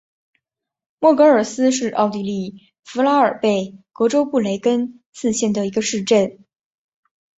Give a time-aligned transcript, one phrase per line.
[0.97, 6.43] 默格尔斯是奥地利福拉尔贝格州布雷根茨县的一个市镇。